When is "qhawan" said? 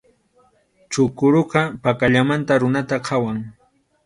3.05-3.39